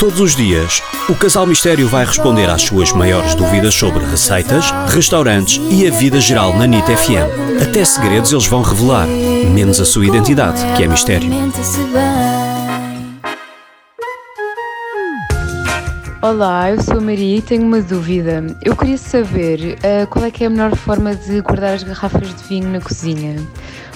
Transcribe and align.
Todos 0.00 0.18
os 0.18 0.34
dias, 0.34 0.82
o 1.10 1.14
Casal 1.14 1.46
Mistério 1.46 1.86
vai 1.86 2.06
responder 2.06 2.48
às 2.48 2.62
suas 2.62 2.90
maiores 2.90 3.34
dúvidas 3.34 3.74
sobre 3.74 4.02
receitas, 4.02 4.70
restaurantes 4.88 5.60
e 5.70 5.86
a 5.86 5.90
vida 5.90 6.18
geral 6.18 6.56
na 6.56 6.66
NIT 6.66 6.86
FM. 6.86 7.60
Até 7.62 7.84
segredos 7.84 8.32
eles 8.32 8.46
vão 8.46 8.62
revelar, 8.62 9.06
menos 9.06 9.78
a 9.78 9.84
sua 9.84 10.06
identidade, 10.06 10.58
que 10.74 10.84
é 10.84 10.88
mistério. 10.88 11.30
Olá, 16.22 16.70
eu 16.70 16.80
sou 16.80 16.96
a 16.96 17.00
Maria 17.02 17.36
e 17.36 17.42
tenho 17.42 17.64
uma 17.64 17.82
dúvida. 17.82 18.42
Eu 18.62 18.74
queria 18.74 18.96
saber 18.96 19.76
uh, 19.84 20.06
qual 20.06 20.24
é 20.24 20.30
que 20.30 20.44
é 20.44 20.46
a 20.46 20.50
melhor 20.50 20.74
forma 20.76 21.14
de 21.14 21.42
guardar 21.42 21.74
as 21.74 21.82
garrafas 21.82 22.34
de 22.34 22.42
vinho 22.44 22.70
na 22.70 22.80
cozinha. 22.80 23.36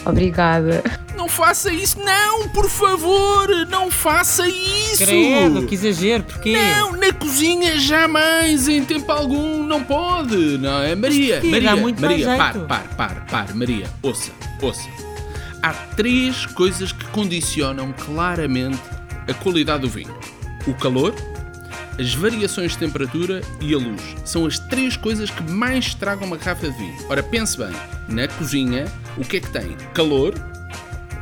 Obrigada. 0.05 0.85
Não 1.25 1.29
faça 1.31 1.73
isso, 1.73 1.99
não, 2.01 2.51
por 2.51 2.69
favor, 2.69 3.49
não 3.71 3.91
faça 3.91 4.47
isso. 4.47 5.07
Credo, 5.07 5.67
que 5.67 5.75
exagero, 5.75 6.23
porquê? 6.23 6.53
Não, 6.53 6.93
na 6.93 7.15
cozinha 7.15 7.79
jamais, 7.79 8.69
em 8.69 8.85
tempo 8.85 9.11
algum, 9.11 9.63
não 9.63 9.83
pode, 9.83 10.59
não 10.59 10.83
é? 10.83 10.95
Maria? 10.95 11.41
Maria, 11.43 11.77
muito 11.77 11.99
Maria, 11.99 12.37
par, 12.37 12.59
par, 12.67 12.89
par, 12.95 13.25
par, 13.25 13.55
Maria, 13.55 13.87
ouça, 14.03 14.33
ouça. 14.61 14.87
Há 15.63 15.73
três 15.97 16.45
coisas 16.45 16.93
que 16.93 17.07
condicionam 17.07 17.91
claramente 17.95 18.83
a 19.27 19.33
qualidade 19.33 19.81
do 19.81 19.89
vinho: 19.89 20.15
o 20.67 20.75
calor, 20.75 21.15
as 21.99 22.13
variações 22.13 22.73
de 22.73 22.79
temperatura 22.79 23.41
e 23.63 23.73
a 23.73 23.79
luz. 23.79 24.03
São 24.27 24.45
as 24.45 24.59
três 24.59 24.95
coisas 24.95 25.31
que 25.31 25.43
mais 25.43 25.87
estragam 25.87 26.27
uma 26.27 26.37
garrafa 26.37 26.69
de 26.69 26.77
vinho. 26.77 26.97
Ora, 27.09 27.23
pense 27.23 27.57
bem, 27.57 27.73
na 28.11 28.29
cozinha, 28.29 28.85
o 29.17 29.25
que 29.25 29.39
é 29.39 29.41
que 29.41 29.49
tem? 29.49 29.75
Calor, 29.95 30.35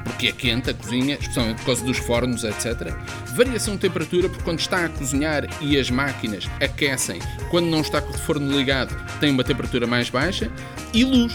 porque 0.05 0.29
é 0.29 0.33
quente 0.33 0.71
a 0.71 0.75
cozinha, 0.75 1.17
especialmente 1.21 1.59
por 1.59 1.67
causa 1.67 1.85
dos 1.85 1.99
fornos, 1.99 2.45
etc. 2.45 2.95
Variação 3.37 3.75
de 3.75 3.81
temperatura, 3.81 4.29
porque 4.29 4.45
quando 4.45 4.61
está 4.61 4.85
a 4.85 4.89
cozinhar 4.89 5.49
e 5.61 5.79
as 5.79 5.91
máquinas 5.91 6.49
aquecem, 6.61 7.21
quando 7.51 7.67
não 7.67 7.81
está 7.81 8.01
com 8.01 8.13
o 8.13 8.19
forno 8.19 8.57
ligado, 8.57 8.95
tem 9.21 9.31
uma 9.31 9.45
temperatura 9.45 9.87
mais 9.87 10.11
baixa. 10.11 10.51
E 10.93 11.05
luz. 11.05 11.33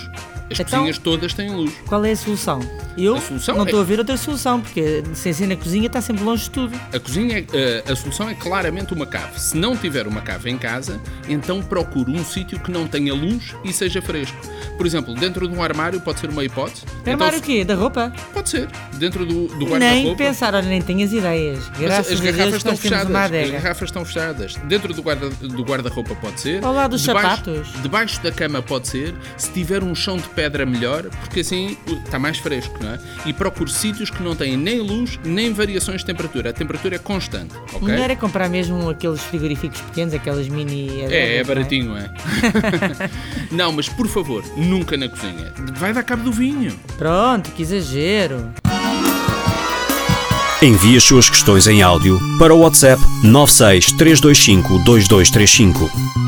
As 0.50 0.60
Então- 0.60 0.80
cozinhas 0.80 0.98
todas 0.98 1.34
têm 1.34 1.50
luz. 1.50 1.74
Qual 1.88 2.04
é 2.06 2.12
a 2.12 2.16
solução? 2.16 2.60
Eu 2.98 3.16
A 3.16 3.22
solução 3.22 3.56
não 3.56 3.64
é- 3.64 3.66
estou 3.66 3.82
a 3.82 3.84
ver 3.84 4.00
outra 4.00 4.18
solução, 4.18 4.60
porque 4.62 5.04
sem 5.14 5.32
ser 5.34 5.46
na 5.48 5.56
cozinha 5.56 5.86
está 5.88 6.02
sempre 6.02 6.24
longe 6.24 6.44
de 6.46 6.50
tudo. 6.52 6.80
A 6.94 7.00
cozinha, 7.00 7.46
é- 7.54 7.84
a, 7.88 7.92
a 7.92 7.96
solução 7.96 8.30
é 8.30 8.34
claramente 8.34 8.94
uma 8.94 9.06
cave. 9.06 9.40
Se 9.40 9.56
não 9.58 9.76
tiver 9.76 10.08
uma 10.08 10.22
cave 10.22 10.50
em 10.50 10.58
casa, 10.58 11.00
então 11.30 11.62
procure 11.62 12.12
um 12.12 12.24
sítio 12.26 12.60
que 12.60 12.72
não 12.72 12.88
tenha 12.88 13.14
luz 13.14 13.54
e 13.64 13.72
seja 13.72 14.02
fresco. 14.02 14.36
Por 14.78 14.86
exemplo, 14.86 15.14
dentro 15.16 15.48
de 15.48 15.56
um 15.56 15.62
armário 15.62 16.00
pode 16.02 16.20
ser 16.20 16.30
uma 16.30 16.44
hipótese. 16.44 16.84
Então, 17.02 17.14
Armário 17.14 17.40
o 17.40 17.42
quê? 17.42 17.64
Da 17.66 17.76
roupa? 17.76 18.12
Pode 18.34 18.50
ser. 18.50 18.68
Dentro 18.94 19.26
do, 19.26 19.48
do 19.48 19.58
Nem 19.58 19.68
guarda-roupa. 19.70 20.18
pensar, 20.18 20.54
olha, 20.56 20.68
nem 20.68 20.82
tenho 20.82 21.04
as 21.06 21.12
ideias. 21.12 21.68
Graças 21.80 22.14
as 22.14 22.20
a 22.20 22.24
Deus 22.24 22.36
garrafas 22.36 22.58
estão 22.58 22.78
fechadas. 22.78 23.16
As 23.16 23.52
garrafas 23.52 23.90
estão 23.90 24.06
fechadas. 24.06 24.56
Dentro 24.66 24.94
do 24.94 25.02
guarda 25.04 25.30
do 25.30 25.64
guarda-roupa 25.64 26.16
pode 26.16 26.40
ser. 26.40 26.64
Ao 26.64 26.74
lado 26.74 26.92
dos 26.92 27.02
Debaixo- 27.02 27.30
sapatos. 27.30 27.68
Debaixo 27.82 28.22
da 28.24 28.32
cama 28.32 28.62
pode 28.62 28.88
ser. 28.88 29.14
Se 29.36 29.52
tiver 29.52 29.84
um 29.84 29.94
chão 29.96 30.18
de 30.18 30.28
pedra 30.38 30.68
melhor, 30.68 31.06
porque 31.22 31.40
assim 31.40 31.76
está 32.06 32.20
mais 32.20 32.38
fresco, 32.38 32.78
não 32.80 32.92
é? 32.92 33.00
E 33.26 33.34
procure 33.34 33.72
sítios 33.72 34.12
que 34.12 34.22
não 34.22 34.36
têm 34.36 34.56
nem 34.56 34.80
luz 34.80 35.20
nem 35.26 35.52
variações 35.52 36.02
de 36.02 36.06
temperatura. 36.06 36.52
A 36.52 36.54
temperatura 36.54 36.98
é 36.98 37.00
constante, 37.00 37.56
O 37.74 37.78
ok? 37.78 37.88
melhor 37.88 38.12
é 38.12 38.16
comprar 38.16 38.48
mesmo 38.48 38.88
aqueles 38.88 39.20
frigoríficos 39.20 39.82
pequenos, 39.82 40.14
aquelas 40.14 40.48
mini. 40.48 41.02
É, 41.02 41.04
é 41.04 41.06
adegas, 41.06 41.48
não 41.48 41.56
baratinho, 41.56 41.98
é. 41.98 42.10
não, 43.50 43.72
mas 43.72 43.90
por 43.90 44.08
favor, 44.08 44.44
nunca 44.56 44.96
na 44.96 45.10
cozinha. 45.10 45.52
Vai 45.76 45.92
dar 45.92 46.04
cabo 46.04 46.22
do 46.24 46.32
vinho. 46.32 46.80
Pronto, 47.00 47.50
que 47.54 47.64
exagero. 47.64 48.52
Envie 50.62 50.98
as 50.98 51.04
suas 51.04 51.30
questões 51.30 51.66
em 51.66 51.82
áudio 51.82 52.20
para 52.38 52.54
o 52.54 52.60
WhatsApp 52.60 53.02
96 53.24 53.92
325 53.94 54.80
2235. 54.84 56.27